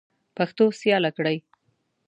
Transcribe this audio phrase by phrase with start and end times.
[0.37, 1.37] پښتو سیاله کړئ.